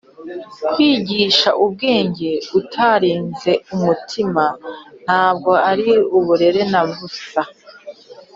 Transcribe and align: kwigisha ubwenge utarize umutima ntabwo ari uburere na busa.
kwigisha 0.71 1.49
ubwenge 1.63 2.29
utarize 2.59 3.51
umutima 3.73 4.43
ntabwo 5.05 5.51
ari 5.71 5.89
uburere 6.17 6.61
na 6.71 6.81
busa. 6.89 7.43